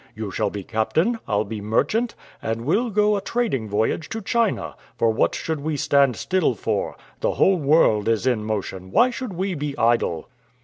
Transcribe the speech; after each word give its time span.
You 0.15 0.31
shall 0.31 0.49
be 0.49 0.63
captain, 0.63 1.19
I'll 1.27 1.43
be 1.43 1.61
merchant, 1.61 2.15
and 2.41 2.65
we'll 2.65 2.89
go 2.89 3.15
a 3.17 3.21
trading 3.21 3.69
voyage 3.69 4.09
to 4.09 4.19
China; 4.23 4.73
for 4.97 5.11
what 5.11 5.35
should 5.35 5.59
we 5.59 5.77
stand 5.77 6.15
still 6.15 6.55
for? 6.55 6.95
The 7.19 7.33
whole 7.33 7.57
world 7.59 8.07
is 8.09 8.25
in 8.25 8.43
motion; 8.43 8.89
why 8.89 9.11
should 9.11 9.33
we 9.33 9.53
be 9.53 9.77
idle?" 9.77 10.27